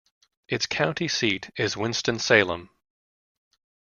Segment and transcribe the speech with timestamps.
[0.47, 2.71] Its county seat is Winston-Salem.